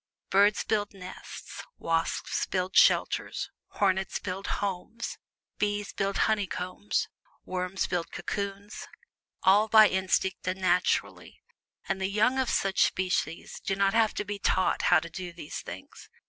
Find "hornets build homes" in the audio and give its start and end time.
3.67-5.19